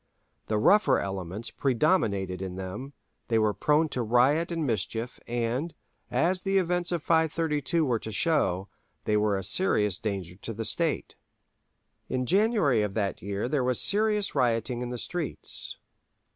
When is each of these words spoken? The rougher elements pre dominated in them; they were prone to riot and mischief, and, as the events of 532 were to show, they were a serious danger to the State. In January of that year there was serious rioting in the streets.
The 0.47 0.57
rougher 0.57 0.97
elements 0.99 1.51
pre 1.51 1.75
dominated 1.75 2.41
in 2.41 2.55
them; 2.55 2.93
they 3.27 3.37
were 3.37 3.53
prone 3.53 3.87
to 3.89 4.01
riot 4.01 4.51
and 4.51 4.65
mischief, 4.65 5.19
and, 5.27 5.75
as 6.09 6.41
the 6.41 6.57
events 6.57 6.91
of 6.91 7.03
532 7.03 7.85
were 7.85 7.99
to 7.99 8.11
show, 8.11 8.67
they 9.05 9.15
were 9.15 9.37
a 9.37 9.43
serious 9.43 9.99
danger 9.99 10.37
to 10.37 10.53
the 10.55 10.65
State. 10.65 11.15
In 12.09 12.25
January 12.25 12.81
of 12.81 12.95
that 12.95 13.21
year 13.21 13.47
there 13.47 13.63
was 13.63 13.79
serious 13.79 14.33
rioting 14.33 14.81
in 14.81 14.89
the 14.89 14.97
streets. 14.97 15.77